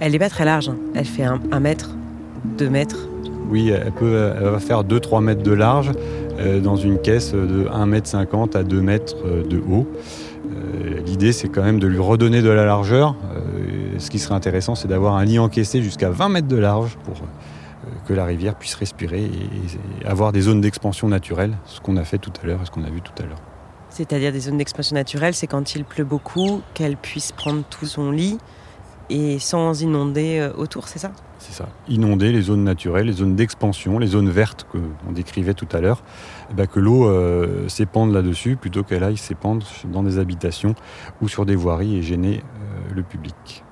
Elle 0.00 0.12
n'est 0.12 0.18
pas 0.18 0.28
très 0.28 0.44
large, 0.44 0.68
hein. 0.68 0.76
elle 0.94 1.06
fait 1.06 1.24
un 1.24 1.60
mètre, 1.60 1.96
deux 2.58 2.68
mètres. 2.68 3.08
Oui, 3.54 3.68
elle, 3.68 3.92
peut, 3.92 4.32
va 4.40 4.58
faire 4.58 4.82
2-3 4.82 5.22
mètres 5.22 5.44
de 5.44 5.52
large 5.52 5.92
euh, 6.40 6.58
dans 6.58 6.74
une 6.74 6.98
caisse 6.98 7.34
de 7.34 7.68
1 7.72 7.86
mètre 7.86 8.08
50 8.08 8.56
à 8.56 8.64
2 8.64 8.80
mètres 8.80 9.14
euh, 9.24 9.44
de 9.44 9.58
haut. 9.58 9.86
Euh, 10.50 11.00
l'idée, 11.06 11.30
c'est 11.30 11.46
quand 11.46 11.62
même 11.62 11.78
de 11.78 11.86
lui 11.86 12.00
redonner 12.00 12.42
de 12.42 12.48
la 12.48 12.64
largeur. 12.64 13.14
ce 13.98 14.10
qui 14.10 14.18
serait 14.18 14.34
intéressant, 14.34 14.74
c'est 14.74 14.88
d'avoir 14.88 15.14
un 15.14 15.24
lit 15.24 15.38
encaissé 15.38 15.84
jusqu'à 15.84 16.10
20 16.10 16.30
mètres 16.30 16.48
de 16.48 16.56
large 16.56 16.98
pour 17.04 17.14
que 18.08 18.12
la 18.12 18.24
rivière 18.24 18.56
puisse 18.56 18.74
respirer 18.74 19.22
et, 19.22 20.04
avoir 20.04 20.32
des 20.32 20.40
zones 20.40 20.60
d'expansion 20.60 21.06
naturelle, 21.06 21.56
ce 21.64 21.80
qu'on 21.80 21.96
a 21.96 22.02
fait 22.02 22.18
tout 22.18 22.32
à 22.42 22.48
l'heure 22.48 22.60
et 22.60 22.66
ce 22.66 22.72
qu'on 22.72 22.82
a 22.82 22.90
vu 22.90 23.02
tout 23.02 23.22
à 23.22 23.24
l'heure. 23.24 23.40
C'est-à-dire 23.88 24.32
des 24.32 24.40
zones 24.40 24.58
d'expansion 24.58 24.96
naturelle, 24.96 25.32
c'est 25.32 25.46
quand 25.46 25.76
il 25.76 25.84
pleut 25.84 26.02
beaucoup, 26.02 26.60
qu'elle 26.74 26.96
puisse 26.96 27.30
prendre 27.30 27.62
tout 27.70 27.86
son 27.86 28.10
lit 28.10 28.36
et 29.10 29.38
sans 29.38 29.80
inonder 29.80 30.50
autour, 30.56 30.88
c'est 30.88 30.98
ça? 30.98 31.12
C'est 31.44 31.52
ça. 31.52 31.68
Inonder 31.88 32.32
les 32.32 32.42
zones 32.42 32.64
naturelles, 32.64 33.06
les 33.06 33.12
zones 33.12 33.36
d'expansion, 33.36 33.98
les 33.98 34.06
zones 34.06 34.30
vertes 34.30 34.66
qu'on 34.70 35.12
décrivait 35.12 35.54
tout 35.54 35.68
à 35.72 35.80
l'heure, 35.80 36.02
eh 36.50 36.54
ben, 36.54 36.66
que 36.66 36.80
l'eau 36.80 37.06
euh, 37.06 37.68
s'épande 37.68 38.12
là-dessus 38.12 38.56
plutôt 38.56 38.82
qu'elle 38.82 39.04
aille 39.04 39.18
s'épandre 39.18 39.66
dans 39.84 40.02
des 40.02 40.18
habitations 40.18 40.74
ou 41.20 41.28
sur 41.28 41.44
des 41.44 41.54
voiries 41.54 41.96
et 41.96 42.02
gêner 42.02 42.40
euh, 42.40 42.94
le 42.94 43.02
public. 43.02 43.62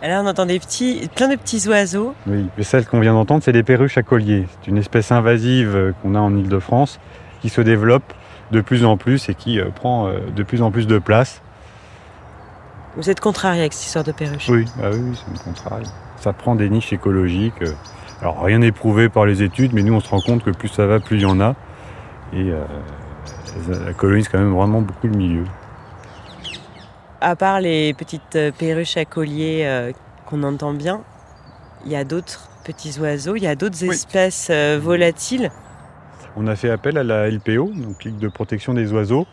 Alors 0.00 0.22
on 0.22 0.28
entend 0.28 0.46
des 0.46 0.60
petits, 0.60 1.08
plein 1.16 1.28
de 1.28 1.36
petits 1.36 1.66
oiseaux. 1.66 2.14
Oui, 2.26 2.46
mais 2.56 2.62
celle 2.62 2.86
qu'on 2.86 3.00
vient 3.00 3.14
d'entendre, 3.14 3.42
c'est 3.42 3.52
des 3.52 3.62
perruches 3.62 3.98
à 3.98 4.02
collier. 4.02 4.46
C'est 4.60 4.70
une 4.70 4.76
espèce 4.76 5.10
invasive 5.10 5.74
euh, 5.74 5.92
qu'on 6.02 6.14
a 6.14 6.20
en 6.20 6.36
Ile-de-France 6.36 7.00
qui 7.40 7.48
se 7.48 7.62
développe 7.62 8.12
de 8.50 8.60
plus 8.60 8.84
en 8.84 8.96
plus 8.96 9.28
et 9.28 9.34
qui 9.34 9.58
euh, 9.60 9.70
prend 9.70 10.06
euh, 10.08 10.18
de 10.34 10.42
plus 10.42 10.62
en 10.62 10.70
plus 10.70 10.86
de 10.86 10.98
place. 10.98 11.40
Vous 12.96 13.10
êtes 13.10 13.20
contrarié 13.20 13.60
avec 13.60 13.72
cette 13.72 13.86
histoire 13.86 14.04
de 14.04 14.12
perruches 14.12 14.48
Oui, 14.48 14.64
bah 14.78 14.90
oui, 14.92 15.16
c'est 15.16 15.30
une 15.32 15.38
contraire. 15.54 15.78
Ça 16.18 16.32
prend 16.32 16.54
des 16.54 16.68
niches 16.68 16.92
écologiques. 16.92 17.62
Alors 18.20 18.42
rien 18.42 18.58
n'est 18.58 18.72
prouvé 18.72 19.08
par 19.08 19.26
les 19.26 19.42
études, 19.42 19.72
mais 19.72 19.82
nous 19.82 19.94
on 19.94 20.00
se 20.00 20.08
rend 20.08 20.20
compte 20.20 20.44
que 20.44 20.50
plus 20.50 20.68
ça 20.68 20.86
va, 20.86 21.00
plus 21.00 21.16
il 21.16 21.22
y 21.22 21.26
en 21.26 21.40
a. 21.40 21.54
Et 22.32 22.50
euh, 22.50 22.64
ça 23.66 23.92
colonisent 23.94 24.28
quand 24.28 24.38
même 24.38 24.52
vraiment 24.54 24.80
beaucoup 24.80 25.08
le 25.08 25.16
milieu. 25.16 25.44
À 27.20 27.36
part 27.36 27.60
les 27.60 27.94
petites 27.94 28.36
euh, 28.36 28.52
perruches 28.56 28.96
à 28.96 29.04
collier 29.04 29.62
euh, 29.64 29.92
qu'on 30.26 30.42
entend 30.42 30.72
bien, 30.74 31.00
il 31.84 31.90
y 31.92 31.96
a 31.96 32.04
d'autres 32.04 32.48
petits 32.64 32.98
oiseaux, 33.00 33.34
il 33.36 33.42
y 33.42 33.46
a 33.46 33.56
d'autres 33.56 33.82
Oui. 33.82 33.90
espèces 33.90 34.48
euh, 34.50 34.78
volatiles? 34.80 35.50
On 36.36 36.46
a 36.46 36.56
fait 36.56 36.70
appel 36.70 36.98
à 36.98 37.04
la 37.04 37.30
LPO, 37.30 37.72
donc 37.76 38.04
Ligue 38.04 38.18
de 38.18 38.28
protection 38.28 38.74
des 38.74 38.92
oiseaux, 38.92 39.26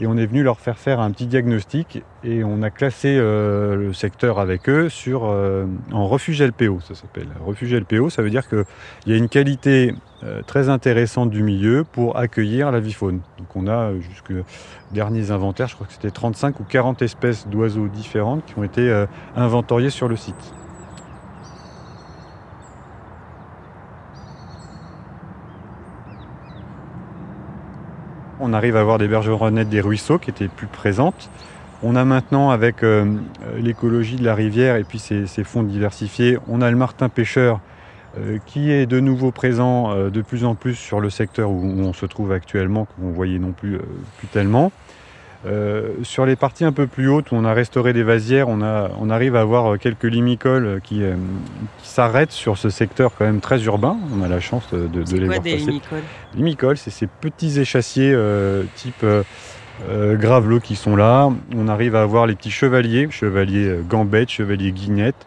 et 0.00 0.06
on 0.06 0.16
est 0.16 0.26
venu 0.26 0.42
leur 0.42 0.60
faire 0.60 0.78
faire 0.78 1.00
un 1.00 1.10
petit 1.10 1.26
diagnostic 1.26 2.02
et 2.22 2.44
on 2.44 2.62
a 2.62 2.70
classé 2.70 3.16
euh, 3.16 3.76
le 3.76 3.92
secteur 3.92 4.38
avec 4.38 4.68
eux 4.68 4.88
euh, 5.08 5.66
en 5.92 6.06
refuge 6.06 6.42
LPO, 6.42 6.80
ça 6.80 6.94
s'appelle. 6.94 7.28
Refuge 7.44 7.74
LPO, 7.74 8.10
ça 8.10 8.22
veut 8.22 8.30
dire 8.30 8.48
qu'il 8.48 8.64
y 9.06 9.12
a 9.12 9.16
une 9.16 9.28
qualité 9.28 9.94
euh, 10.22 10.42
très 10.42 10.68
intéressante 10.68 11.30
du 11.30 11.42
milieu 11.42 11.84
pour 11.84 12.16
accueillir 12.16 12.70
la 12.70 12.80
vie 12.80 12.92
faune. 12.92 13.20
Donc 13.38 13.54
on 13.56 13.66
a 13.66 13.92
jusque 14.00 14.32
derniers 14.92 15.30
inventaires, 15.30 15.68
je 15.68 15.74
crois 15.74 15.86
que 15.86 15.92
c'était 15.92 16.10
35 16.10 16.60
ou 16.60 16.64
40 16.64 17.02
espèces 17.02 17.48
d'oiseaux 17.48 17.88
différentes 17.88 18.44
qui 18.46 18.58
ont 18.58 18.64
été 18.64 19.04
inventoriées 19.36 19.90
sur 19.90 20.08
le 20.08 20.16
site. 20.16 20.57
On 28.40 28.52
arrive 28.52 28.76
à 28.76 28.80
avoir 28.80 28.98
des 28.98 29.08
bergeronnettes 29.08 29.68
des 29.68 29.80
ruisseaux 29.80 30.18
qui 30.18 30.30
étaient 30.30 30.48
plus 30.48 30.66
présentes. 30.66 31.28
On 31.82 31.96
a 31.96 32.04
maintenant, 32.04 32.50
avec 32.50 32.82
euh, 32.82 33.04
l'écologie 33.56 34.16
de 34.16 34.24
la 34.24 34.34
rivière 34.34 34.76
et 34.76 34.84
puis 34.84 34.98
ses, 34.98 35.26
fonds 35.44 35.62
diversifiés, 35.62 36.38
on 36.48 36.60
a 36.60 36.70
le 36.70 36.76
martin 36.76 37.08
pêcheur 37.08 37.60
euh, 38.18 38.38
qui 38.46 38.72
est 38.72 38.86
de 38.86 38.98
nouveau 38.98 39.30
présent 39.30 39.92
euh, 39.92 40.10
de 40.10 40.22
plus 40.22 40.44
en 40.44 40.54
plus 40.54 40.74
sur 40.74 41.00
le 41.00 41.10
secteur 41.10 41.50
où, 41.50 41.62
on 41.64 41.92
se 41.92 42.06
trouve 42.06 42.32
actuellement, 42.32 42.86
qu'on 42.86 43.10
voyait 43.10 43.38
non 43.38 43.52
plus, 43.52 43.78
plus 44.18 44.28
tellement. 44.28 44.72
Euh, 45.46 45.92
sur 46.02 46.26
les 46.26 46.34
parties 46.34 46.64
un 46.64 46.72
peu 46.72 46.88
plus 46.88 47.08
hautes 47.08 47.30
où 47.30 47.36
on 47.36 47.44
a 47.44 47.54
restauré 47.54 47.92
des 47.92 48.02
vasières, 48.02 48.48
on, 48.48 48.60
a, 48.60 48.90
on 49.00 49.08
arrive 49.08 49.36
à 49.36 49.40
avoir 49.40 49.72
euh, 49.72 49.76
quelques 49.76 50.04
limicoles 50.04 50.80
qui, 50.82 51.04
euh, 51.04 51.14
qui 51.80 51.88
s'arrêtent 51.88 52.32
sur 52.32 52.58
ce 52.58 52.70
secteur 52.70 53.12
quand 53.16 53.24
même 53.24 53.40
très 53.40 53.62
urbain. 53.64 53.96
On 54.16 54.22
a 54.22 54.28
la 54.28 54.40
chance 54.40 54.64
de, 54.72 54.88
les 55.14 55.26
quoi 55.26 55.26
voir 55.26 55.40
des 55.40 55.52
passer. 55.52 55.66
limicoles? 55.66 56.02
Limicoles, 56.34 56.76
c'est 56.76 56.90
ces 56.90 57.06
petits 57.06 57.60
échassiers 57.60 58.12
euh, 58.12 58.64
type 58.74 59.04
gravelot 59.88 60.58
qui 60.58 60.74
sont 60.74 60.96
là. 60.96 61.30
On 61.54 61.68
arrive 61.68 61.94
à 61.94 62.02
avoir 62.02 62.26
les 62.26 62.34
petits 62.34 62.50
chevaliers, 62.50 63.08
chevaliers 63.10 63.78
gambettes, 63.88 64.30
chevaliers 64.30 64.72
guinettes. 64.72 65.24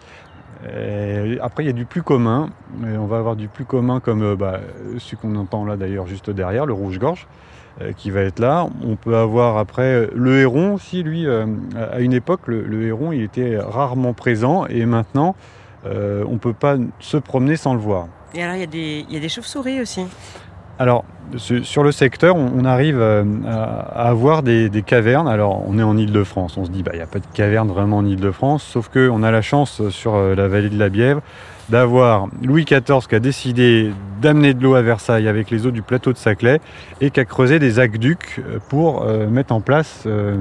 Euh, 0.67 1.37
après, 1.41 1.63
il 1.63 1.67
y 1.67 1.69
a 1.69 1.73
du 1.73 1.85
plus 1.85 2.03
commun. 2.03 2.49
Et 2.83 2.97
on 2.97 3.05
va 3.05 3.17
avoir 3.17 3.35
du 3.35 3.47
plus 3.47 3.65
commun 3.65 3.99
comme 3.99 4.35
bah, 4.35 4.59
celui 4.97 5.17
qu'on 5.17 5.35
entend 5.35 5.65
là 5.65 5.77
d'ailleurs 5.77 6.07
juste 6.07 6.29
derrière, 6.29 6.65
le 6.65 6.73
rouge-gorge, 6.73 7.27
qui 7.97 8.11
va 8.11 8.21
être 8.21 8.39
là. 8.39 8.67
On 8.85 8.95
peut 8.95 9.15
avoir 9.15 9.57
après 9.57 9.93
euh, 9.93 10.07
le 10.13 10.39
héron 10.39 10.75
aussi, 10.75 11.03
lui, 11.03 11.25
euh, 11.25 11.45
à 11.91 11.99
une 11.99 12.13
époque, 12.13 12.41
le, 12.45 12.61
le 12.63 12.85
héron, 12.85 13.11
il 13.11 13.23
était 13.23 13.57
rarement 13.57 14.13
présent 14.13 14.65
et 14.67 14.85
maintenant, 14.85 15.35
euh, 15.85 16.23
on 16.27 16.33
ne 16.33 16.37
peut 16.37 16.53
pas 16.53 16.77
se 16.99 17.17
promener 17.17 17.55
sans 17.55 17.73
le 17.73 17.79
voir. 17.79 18.07
Et 18.33 18.43
alors 18.43 18.55
il 18.55 18.61
y 18.61 19.17
a 19.17 19.19
des, 19.19 19.29
chauves-souris 19.29 19.81
aussi. 19.81 20.05
Alors, 20.79 21.05
sur 21.37 21.83
le 21.83 21.91
secteur, 21.91 22.35
on, 22.35 22.65
arrive 22.65 22.99
euh, 22.99 23.23
à, 23.45 24.07
avoir 24.07 24.41
des, 24.41 24.69
des 24.69 24.81
cavernes. 24.81 25.27
Alors, 25.27 25.63
on 25.67 25.77
est 25.77 25.83
en 25.83 25.95
Ile-de-France. 25.97 26.57
On 26.57 26.65
se 26.65 26.71
dit, 26.71 26.81
bah, 26.81 26.91
il 26.93 26.97
n'y 26.97 27.03
a 27.03 27.07
pas 27.07 27.19
de 27.19 27.25
caverne 27.33 27.69
vraiment 27.69 27.97
en 27.97 28.05
Ile-de-France. 28.05 28.63
Sauf 28.63 28.89
qu'on 28.89 29.21
a 29.21 29.31
la 29.31 29.41
chance 29.41 29.79
euh, 29.81 29.89
sur 29.91 30.15
euh, 30.15 30.33
la 30.33 30.47
vallée 30.47 30.69
de 30.69 30.79
la 30.79 30.89
Bièvre 30.89 31.21
d'avoir 31.71 32.27
Louis 32.43 32.65
XIV 32.65 33.07
qui 33.07 33.15
a 33.15 33.19
décidé 33.19 33.91
d'amener 34.21 34.53
de 34.53 34.61
l'eau 34.61 34.75
à 34.75 34.81
Versailles 34.81 35.27
avec 35.27 35.49
les 35.49 35.65
eaux 35.65 35.71
du 35.71 35.81
plateau 35.81 36.11
de 36.11 36.17
Saclay 36.17 36.59
et 36.99 37.09
qui 37.09 37.19
a 37.19 37.25
creusé 37.25 37.57
des 37.59 37.79
aqueducs 37.79 38.39
euh, 38.39 38.59
pour 38.69 39.03
euh, 39.03 39.27
mettre 39.27 39.53
en 39.53 39.61
place 39.61 40.03
euh, 40.05 40.35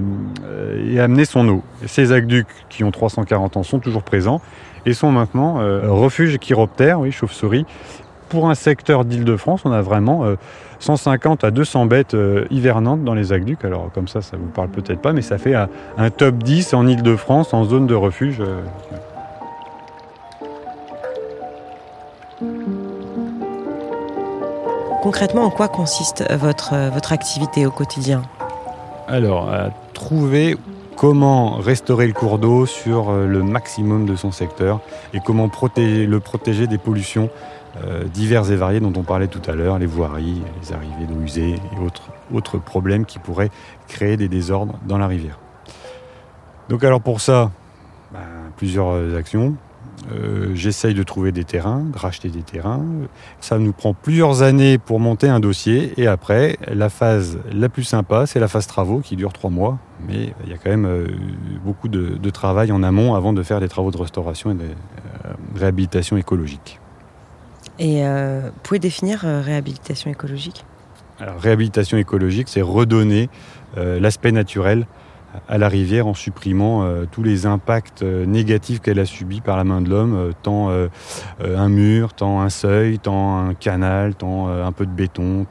et 0.86 1.00
amener 1.00 1.24
son 1.24 1.48
eau. 1.48 1.62
Ces 1.86 2.12
aqueducs 2.12 2.48
qui 2.68 2.84
ont 2.84 2.90
340 2.90 3.56
ans 3.56 3.62
sont 3.62 3.78
toujours 3.78 4.02
présents 4.02 4.42
et 4.84 4.92
sont 4.92 5.12
maintenant 5.12 5.60
euh, 5.60 5.82
refuge 5.88 6.36
chiroptères, 6.38 7.00
oui, 7.00 7.12
chauve-souris, 7.12 7.64
pour 8.28 8.50
un 8.50 8.54
secteur 8.54 9.04
d'Île-de-France, 9.04 9.62
on 9.64 9.72
a 9.72 9.82
vraiment 9.82 10.24
euh, 10.24 10.34
150 10.80 11.44
à 11.44 11.50
200 11.50 11.86
bêtes 11.86 12.16
hivernantes 12.50 13.04
dans 13.04 13.14
les 13.14 13.32
aqueducs. 13.32 13.64
Alors 13.64 13.90
comme 13.92 14.08
ça, 14.08 14.20
ça 14.20 14.36
vous 14.36 14.48
parle 14.48 14.68
peut-être 14.68 15.00
pas, 15.00 15.12
mais 15.12 15.22
ça 15.22 15.38
fait 15.38 15.54
un, 15.54 15.68
un 15.96 16.10
top 16.10 16.36
10 16.36 16.74
en 16.74 16.86
Île-de-France 16.86 17.54
en 17.54 17.64
zone 17.64 17.86
de 17.86 17.94
refuge. 17.94 18.42
Concrètement, 25.02 25.44
en 25.44 25.50
quoi 25.50 25.68
consiste 25.68 26.24
votre, 26.32 26.74
euh, 26.74 26.90
activité 27.10 27.66
au 27.66 27.70
quotidien? 27.70 28.22
Alors, 29.08 29.50
trouver 29.94 30.56
comment 31.00 31.56
restaurer 31.56 32.06
le 32.06 32.12
cours 32.12 32.38
d'eau 32.38 32.66
sur 32.66 33.08
euh, 33.08 33.26
le 33.26 33.42
maximum 33.42 34.04
de 34.04 34.16
son 34.16 34.32
secteur 34.32 34.80
et 35.14 35.20
comment 35.24 35.44
le 35.46 36.18
protéger 36.18 36.66
des 36.66 36.76
pollutions 36.76 37.30
euh, 37.82 38.04
diverses 38.04 38.50
et 38.50 38.56
variées 38.56 38.80
dont 38.80 38.92
on 38.94 39.02
parlait 39.02 39.28
tout 39.28 39.40
à 39.50 39.54
l'heure, 39.54 39.78
les 39.78 39.86
voiries, 39.86 40.42
les 40.60 40.72
arrivées 40.74 41.06
d'eau 41.08 41.20
usée 41.22 41.54
et 41.54 41.82
autres, 41.82 42.10
autres 42.34 42.58
problèmes 42.58 43.06
qui 43.06 43.18
pourraient 43.18 43.50
créer 43.88 44.18
des 44.18 44.28
désordres 44.28 44.74
dans 44.86 44.98
la 44.98 45.06
rivière. 45.06 45.38
Donc 46.68 46.84
alors 46.84 47.00
pour 47.00 47.22
ça, 47.22 47.50
ben, 48.12 48.20
plusieurs 48.58 49.16
actions. 49.16 49.54
Euh, 50.12 50.54
J'essaye 50.54 50.94
de 50.94 51.02
trouver 51.02 51.30
des 51.30 51.44
terrains, 51.44 51.80
de 51.80 51.98
racheter 51.98 52.30
des 52.30 52.42
terrains. 52.42 52.82
Ça 53.40 53.58
nous 53.58 53.72
prend 53.72 53.94
plusieurs 53.94 54.42
années 54.42 54.78
pour 54.78 54.98
monter 54.98 55.28
un 55.28 55.40
dossier. 55.40 55.92
Et 55.96 56.06
après, 56.06 56.56
la 56.66 56.88
phase 56.88 57.38
la 57.52 57.68
plus 57.68 57.84
sympa, 57.84 58.26
c'est 58.26 58.40
la 58.40 58.48
phase 58.48 58.66
travaux 58.66 59.00
qui 59.00 59.16
dure 59.16 59.32
trois 59.32 59.50
mois. 59.50 59.78
Mais 60.08 60.32
il 60.44 60.50
y 60.50 60.54
a 60.54 60.56
quand 60.56 60.70
même 60.70 60.86
euh, 60.86 61.06
beaucoup 61.64 61.88
de, 61.88 62.16
de 62.16 62.30
travail 62.30 62.72
en 62.72 62.82
amont 62.82 63.14
avant 63.14 63.32
de 63.32 63.42
faire 63.42 63.60
des 63.60 63.68
travaux 63.68 63.90
de 63.90 63.98
restauration 63.98 64.50
et 64.50 64.54
de 64.54 64.64
euh, 64.64 65.32
réhabilitation 65.54 66.16
écologique. 66.16 66.80
Et 67.78 68.02
vous 68.02 68.50
pouvez 68.62 68.78
définir 68.78 69.20
réhabilitation 69.20 70.10
écologique? 70.10 70.66
Alors, 71.18 71.40
réhabilitation 71.40 71.96
écologique, 71.96 72.48
c'est 72.50 72.60
redonner 72.60 73.30
l'aspect 73.76 74.32
naturel 74.32 74.86
à 75.48 75.58
la 75.58 75.68
rivière 75.68 76.06
en 76.06 76.14
supprimant 76.14 76.82
euh, 76.82 77.04
tous 77.10 77.22
les 77.22 77.46
impacts 77.46 78.02
euh, 78.02 78.26
négatifs 78.26 78.80
qu'elle 78.80 78.98
a 78.98 79.04
subis 79.04 79.40
par 79.40 79.56
la 79.56 79.64
main 79.64 79.80
de 79.80 79.88
l'homme, 79.88 80.14
euh, 80.14 80.32
tant 80.42 80.70
un 81.40 81.68
mur, 81.68 82.12
tant 82.14 82.40
un 82.40 82.50
seuil, 82.50 82.98
tant 82.98 83.38
un 83.38 83.54
canal, 83.54 84.14
tant 84.14 84.48
un 84.48 84.72
peu 84.72 84.86
de 84.86 84.90
béton. 84.90 85.46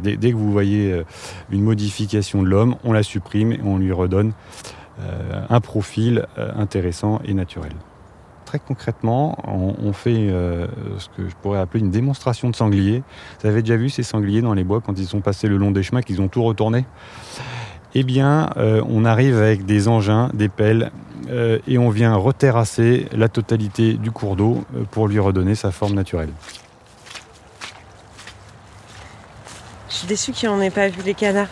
dès- 0.00 0.16
que 0.16 0.36
vous 0.36 0.52
voyez 0.52 1.02
une 1.50 1.62
modification 1.62 2.42
de 2.42 2.48
l'homme, 2.48 2.76
on 2.84 2.92
la 2.92 3.02
supprime 3.02 3.52
et 3.52 3.60
on 3.64 3.78
lui 3.78 3.92
redonne 3.92 4.32
un 5.48 5.60
profil 5.60 6.26
intéressant 6.36 7.20
et 7.24 7.34
naturel. 7.34 7.72
Très 8.44 8.58
concrètement, 8.58 9.38
on, 9.46 9.92
fait 9.92 10.28
ce 10.98 11.08
que 11.16 11.28
je 11.28 11.34
pourrais 11.40 11.60
appeler 11.60 11.84
une 11.84 11.90
démonstration 11.90 12.50
de 12.50 12.56
sangliers. 12.56 13.02
Vous 13.40 13.48
avez 13.48 13.62
déjà 13.62 13.76
vu 13.76 13.88
ces 13.90 14.02
sangliers 14.02 14.42
dans 14.42 14.54
les 14.54 14.64
bois 14.64 14.80
quand 14.80 14.98
ils 14.98 15.06
sont 15.06 15.20
passés 15.20 15.48
le 15.48 15.56
long 15.56 15.70
des 15.70 15.82
chemins, 15.82 16.02
qu'ils 16.02 16.20
ont 16.20 16.28
tout 16.28 16.42
retourné? 16.42 16.84
Eh 17.94 18.02
bien, 18.02 18.50
euh, 18.56 18.82
on 18.88 19.04
arrive 19.04 19.36
avec 19.38 19.64
des 19.64 19.88
engins, 19.88 20.30
des 20.34 20.48
pelles, 20.48 20.90
euh, 21.30 21.58
et 21.66 21.78
on 21.78 21.88
vient 21.88 22.14
reterrasser 22.14 23.06
la 23.12 23.28
totalité 23.28 23.94
du 23.94 24.10
cours 24.10 24.36
d'eau 24.36 24.64
euh, 24.74 24.84
pour 24.90 25.08
lui 25.08 25.18
redonner 25.18 25.54
sa 25.54 25.70
forme 25.70 25.94
naturelle. 25.94 26.30
Je 29.88 29.94
suis 29.94 30.06
déçue 30.06 30.32
qu'il 30.32 30.48
n'en 30.48 30.60
ait 30.60 30.70
pas 30.70 30.88
vu 30.88 31.00
les 31.04 31.14
canards. 31.14 31.48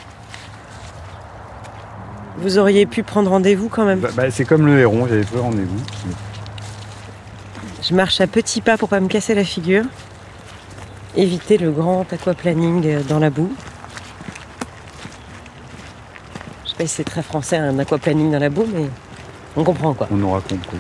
Vous 2.39 2.59
auriez 2.59 2.85
pu 2.85 3.03
prendre 3.03 3.31
rendez-vous 3.31 3.71
quand 3.71 3.87
même. 3.87 4.01
Bah, 4.01 4.11
bah, 4.15 4.31
c'est 4.31 4.45
comme 4.45 4.67
le 4.67 4.79
héron, 4.79 5.07
j'avais 5.09 5.25
pris 5.25 5.39
rendez-vous. 5.39 5.81
Je 7.83 7.95
marche 7.95 8.21
à 8.21 8.27
petits 8.27 8.61
pas 8.61 8.77
pour 8.77 8.91
pas 8.91 9.01
me 9.01 9.09
casser 9.09 9.35
la 9.35 9.45
figure. 9.45 9.85
Éviter 11.17 11.57
le 11.57 11.71
grand 11.71 12.13
aquaplaning 12.13 13.03
dans 13.09 13.19
la 13.19 13.31
boue. 13.31 13.53
C'est 16.85 17.05
très 17.05 17.23
français 17.23 17.57
un 17.57 17.79
aquaplaning 17.79 18.31
dans 18.31 18.39
la 18.39 18.51
boue, 18.51 18.67
mais 18.75 18.87
on 19.57 19.65
comprend 19.65 19.95
quoi. 19.95 20.07
On 20.11 20.23
aura 20.23 20.43
compris. 20.43 20.77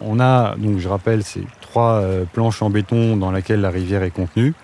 On 0.00 0.20
a, 0.20 0.54
donc 0.56 0.78
je 0.78 0.88
rappelle, 0.88 1.24
ces 1.24 1.44
trois 1.60 1.94
euh, 1.94 2.24
planches 2.24 2.62
en 2.62 2.70
béton 2.70 3.16
dans 3.16 3.32
lesquelles 3.32 3.60
la 3.60 3.70
rivière 3.70 4.02
est 4.02 4.10
contenue. 4.10 4.54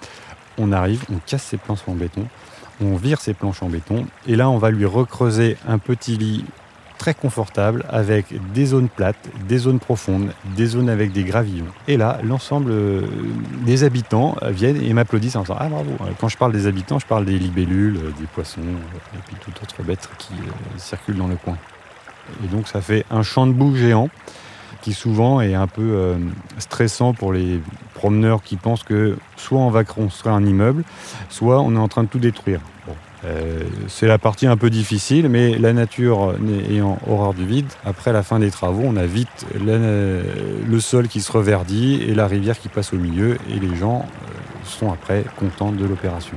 On 0.58 0.72
arrive, 0.72 1.04
on 1.10 1.18
casse 1.24 1.44
ces 1.44 1.56
planches 1.56 1.86
en 1.86 1.94
béton, 1.94 2.26
on 2.80 2.96
vire 2.96 3.20
ces 3.20 3.34
planches 3.34 3.62
en 3.62 3.68
béton, 3.68 4.06
et 4.26 4.36
là 4.36 4.50
on 4.50 4.58
va 4.58 4.70
lui 4.70 4.84
recreuser 4.84 5.56
un 5.66 5.78
petit 5.78 6.16
lit 6.16 6.44
très 6.98 7.14
confortable 7.14 7.84
avec 7.88 8.26
des 8.52 8.66
zones 8.66 8.88
plates, 8.88 9.28
des 9.48 9.58
zones 9.58 9.78
profondes, 9.78 10.32
des 10.56 10.66
zones 10.66 10.90
avec 10.90 11.12
des 11.12 11.24
gravillons. 11.24 11.68
Et 11.86 11.96
là, 11.96 12.18
l'ensemble 12.22 12.70
euh, 12.72 13.02
des 13.64 13.84
habitants 13.84 14.36
viennent 14.42 14.82
et 14.82 14.92
m'applaudissent 14.92 15.36
en 15.36 15.42
disant 15.42 15.56
Ah 15.58 15.68
bravo 15.68 15.92
Quand 16.20 16.28
je 16.28 16.36
parle 16.36 16.52
des 16.52 16.66
habitants, 16.66 16.98
je 16.98 17.06
parle 17.06 17.24
des 17.24 17.38
libellules, 17.38 17.98
des 18.18 18.26
poissons 18.26 18.60
et 18.60 19.18
puis 19.26 19.36
toute 19.40 19.62
autre 19.62 19.82
bête 19.82 20.08
qui 20.18 20.34
euh, 20.34 20.78
circulent 20.78 21.16
dans 21.16 21.28
le 21.28 21.36
coin. 21.36 21.56
Et 22.44 22.48
donc 22.48 22.68
ça 22.68 22.80
fait 22.80 23.06
un 23.10 23.22
champ 23.22 23.46
de 23.46 23.52
boue 23.52 23.74
géant 23.74 24.10
qui 24.82 24.92
souvent 24.92 25.40
est 25.40 25.54
un 25.54 25.66
peu 25.66 25.82
euh, 25.82 26.16
stressant 26.58 27.12
pour 27.12 27.32
les 27.32 27.60
promeneurs 27.94 28.42
qui 28.42 28.56
pensent 28.56 28.84
que 28.84 29.16
soit 29.36 29.58
on 29.58 29.70
va 29.70 29.84
construire 29.84 30.34
un 30.34 30.44
immeuble, 30.44 30.84
soit 31.30 31.60
on 31.60 31.74
est 31.74 31.78
en 31.78 31.88
train 31.88 32.04
de 32.04 32.08
tout 32.08 32.18
détruire. 32.18 32.60
Euh, 33.24 33.62
c'est 33.88 34.06
la 34.06 34.18
partie 34.18 34.46
un 34.46 34.56
peu 34.56 34.70
difficile, 34.70 35.28
mais 35.28 35.58
la 35.58 35.72
nature 35.72 36.34
ayant 36.70 36.98
horreur 37.08 37.34
du 37.34 37.44
vide, 37.44 37.66
après 37.84 38.12
la 38.12 38.22
fin 38.22 38.38
des 38.38 38.50
travaux, 38.50 38.82
on 38.84 38.96
a 38.96 39.06
vite 39.06 39.46
le 39.60 40.80
sol 40.80 41.08
qui 41.08 41.20
se 41.20 41.32
reverdit 41.32 42.02
et 42.02 42.14
la 42.14 42.26
rivière 42.26 42.58
qui 42.58 42.68
passe 42.68 42.92
au 42.92 42.96
milieu, 42.96 43.36
et 43.50 43.58
les 43.58 43.74
gens 43.76 44.04
euh, 44.04 44.32
sont 44.64 44.92
après 44.92 45.24
contents 45.36 45.72
de 45.72 45.84
l'opération. 45.84 46.36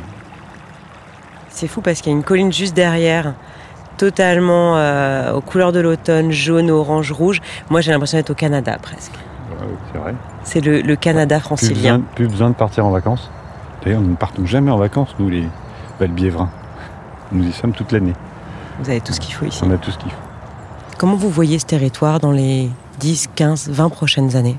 C'est 1.49 1.67
fou 1.67 1.81
parce 1.81 2.01
qu'il 2.01 2.11
y 2.11 2.15
a 2.15 2.17
une 2.17 2.23
colline 2.23 2.51
juste 2.51 2.75
derrière 2.75 3.33
totalement 3.97 4.77
euh, 4.77 5.33
aux 5.33 5.41
couleurs 5.41 5.71
de 5.71 5.79
l'automne, 5.79 6.31
jaune, 6.31 6.71
orange, 6.71 7.11
rouge. 7.11 7.39
Moi, 7.69 7.81
j'ai 7.81 7.91
l'impression 7.91 8.17
d'être 8.17 8.31
au 8.31 8.35
Canada 8.35 8.77
presque. 8.81 9.13
c'est 9.91 9.99
vrai. 9.99 10.15
C'est 10.43 10.61
le, 10.61 10.95
Canada 10.95 11.39
francilien. 11.39 12.01
Plus 12.15 12.27
besoin, 12.27 12.49
de 12.49 12.55
partir 12.55 12.85
en 12.85 12.89
vacances. 12.89 13.29
D'ailleurs, 13.83 14.01
nous 14.01 14.11
ne 14.11 14.15
partons 14.15 14.45
jamais 14.47 14.71
en 14.71 14.77
vacances, 14.77 15.15
nous, 15.19 15.29
les 15.29 15.45
Valbiévrins. 15.99 16.49
Nous 17.31 17.47
y 17.47 17.51
sommes 17.51 17.73
toute 17.73 17.91
l'année. 17.91 18.13
Vous 18.79 18.89
avez 18.89 19.01
tout 19.01 19.13
ce 19.13 19.19
qu'il 19.19 19.33
faut 19.33 19.45
ici. 19.45 19.61
On 19.63 19.71
a 19.71 19.77
tout 19.77 19.91
ce 19.91 19.97
qu'il 19.97 20.11
faut. 20.11 20.17
Comment 20.97 21.15
vous 21.15 21.29
voyez 21.29 21.59
ce 21.59 21.65
territoire 21.65 22.19
dans 22.19 22.31
les 22.31 22.69
10, 22.99 23.29
15, 23.35 23.69
20 23.69 23.89
prochaines 23.89 24.35
années? 24.35 24.57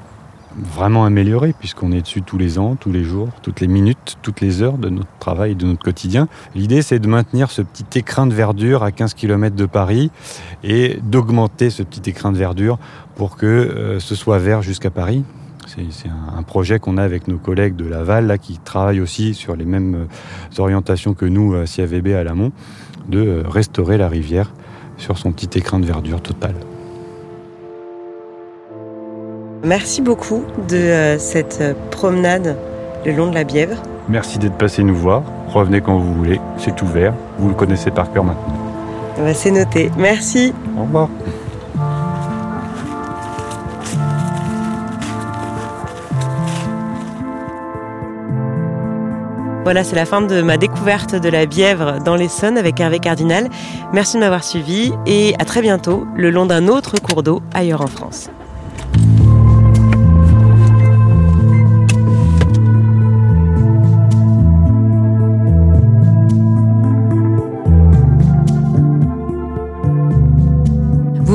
Vraiment 0.57 1.05
amélioré 1.05 1.55
puisqu'on 1.59 1.93
est 1.93 2.03
dessus 2.03 2.21
tous 2.21 2.37
les 2.37 2.59
ans, 2.59 2.77
tous 2.77 2.93
les 2.93 3.05
jours, 3.05 3.29
toutes 3.43 3.61
les 3.61 3.69
minutes, 3.69 4.19
toutes 4.21 4.41
les 4.41 4.61
heures 4.61 4.77
de 4.77 4.91
notre 4.91 5.09
travail, 5.19 5.55
de 5.55 5.65
notre 5.65 5.83
quotidien. 5.83 6.29
L'idée 6.55 6.83
c'est 6.83 6.99
de 6.99 7.09
maintenir 7.09 7.51
ce 7.51 7.63
petit 7.63 7.99
écrin 7.99 8.27
de 8.27 8.35
verdure 8.35 8.83
à 8.83 8.93
15 8.93 9.15
km 9.15 9.57
de 9.57 9.65
Paris 9.65 10.11
et 10.63 10.99
d'augmenter 11.05 11.71
ce 11.71 11.83
petit 11.83 12.11
écrin 12.11 12.33
de 12.33 12.37
verdure 12.37 12.79
pour 13.15 13.37
que 13.37 13.47
euh, 13.47 13.99
ce 13.99 14.15
soit 14.15 14.39
vert 14.39 14.61
jusqu'à 14.61 14.91
Paris. 14.91 15.25
C'est 15.67 16.09
un, 16.09 16.43
projet 16.43 16.79
qu'on 16.79 16.99
a 16.99 17.03
avec 17.03 17.29
nos 17.29 17.39
collègues 17.39 17.77
de 17.77 17.87
Laval 17.87 18.27
là, 18.27 18.37
qui 18.37 18.59
travaillent 18.59 19.01
aussi 19.01 19.33
sur 19.33 19.57
les 19.57 19.65
mêmes 19.65 19.95
euh, 19.95 20.63
orientations 20.63 21.15
que 21.15 21.25
nous 21.25 21.55
à 21.55 21.65
CAVB 21.65 22.09
à 22.09 22.25
l'amont, 22.25 22.53
de 23.09 23.19
euh, 23.21 23.43
restaurer 23.49 23.97
la 23.97 24.09
rivière 24.09 24.53
sur 24.99 25.19
son 25.19 25.33
petit 25.33 25.59
écrin 25.59 25.79
de 25.79 25.87
verdure 25.87 26.21
total. 26.21 26.55
Merci 29.65 30.03
beaucoup 30.03 30.43
de 30.69 30.77
euh, 30.77 31.19
cette 31.19 31.59
euh, 31.61 31.75
promenade 31.93 32.57
le 33.07 33.13
long 33.13 33.31
de 33.31 33.35
la 33.35 33.45
Bièvre. 33.45 33.77
Merci 34.09 34.39
d'être 34.39 34.57
passé 34.59 34.83
nous 34.83 34.97
voir. 34.97 35.23
Revenez 35.49 35.81
quand 35.81 35.99
vous 35.99 36.15
voulez, 36.15 36.41
c'est 36.59 36.83
ouvert. 36.83 37.15
Vous 37.39 37.49
le 37.49 37.55
connaissez 37.55 37.93
par 37.93 38.13
cœur 38.13 38.25
maintenant. 38.25 38.55
Eh 39.19 39.21
ben, 39.21 39.35
c'est 39.35 39.53
noté. 39.53 39.91
Merci. 39.97 40.53
Au 40.77 40.83
revoir. 40.83 41.09
Voilà, 49.65 49.85
c'est 49.85 49.97
la 49.97 50.07
fin 50.07 50.23
de 50.23 50.43
ma 50.43 50.57
découverte 50.57 51.15
de 51.15 51.29
la 51.29 51.47
Bièvre 51.47 51.99
dans 52.05 52.17
l'Essonne 52.17 52.59
avec 52.59 52.81
Hervé 52.81 52.99
Cardinal. 52.99 53.49
Merci 53.93 54.17
de 54.17 54.21
m'avoir 54.21 54.45
suivi 54.45 54.93
et 55.07 55.35
à 55.39 55.45
très 55.45 55.63
bientôt 55.63 56.07
le 56.17 56.31
long 56.31 56.47
d'un 56.47 56.69
autre 56.69 57.01
cours 57.01 57.23
d'eau 57.23 57.43
ailleurs 57.55 57.81
en 57.81 57.87
France. 57.87 58.29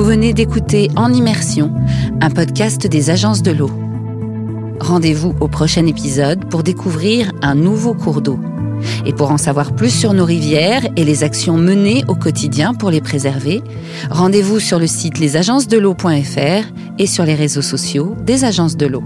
venez 0.07 0.31
d'écouter 0.31 0.89
En 0.95 1.11
Immersion, 1.11 1.69
un 2.21 2.29
podcast 2.29 2.87
des 2.87 3.09
agences 3.09 3.41
de 3.41 3.51
l'eau. 3.51 3.86
Rendez-vous 4.87 5.35
au 5.41 5.49
prochain 5.49 5.85
épisode 5.85 6.45
pour 6.49 6.63
découvrir 6.63 7.33
un 7.41 7.55
nouveau 7.55 7.93
cours 7.93 8.21
d'eau. 8.21 8.39
Et 9.05 9.11
pour 9.11 9.31
en 9.31 9.37
savoir 9.37 9.75
plus 9.75 9.89
sur 9.89 10.13
nos 10.13 10.23
rivières 10.23 10.87
et 10.95 11.03
les 11.03 11.25
actions 11.25 11.57
menées 11.57 12.05
au 12.07 12.15
quotidien 12.15 12.73
pour 12.73 12.89
les 12.89 13.01
préserver, 13.01 13.61
rendez-vous 14.09 14.61
sur 14.61 14.79
le 14.79 14.87
site 14.87 15.19
lesagencesdel'eau.fr 15.19 16.71
et 16.99 17.05
sur 17.05 17.25
les 17.25 17.35
réseaux 17.35 17.61
sociaux 17.61 18.15
des 18.21 18.45
agences 18.45 18.77
de 18.77 18.85
l'eau. 18.85 19.03